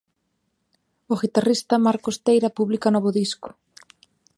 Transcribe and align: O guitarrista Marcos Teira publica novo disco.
O 1.11 1.15
guitarrista 1.21 1.83
Marcos 1.85 2.15
Teira 2.25 2.55
publica 2.57 2.89
novo 2.95 3.09
disco. 3.19 3.49